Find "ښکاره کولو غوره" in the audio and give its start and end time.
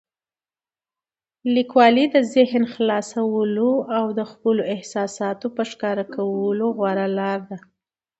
5.69-7.07